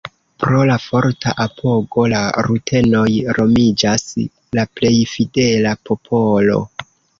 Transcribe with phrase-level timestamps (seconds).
[0.43, 3.05] Pro la forta apogo la rutenoj
[3.41, 4.09] nomiĝas
[4.61, 6.61] la plej fidela popolo.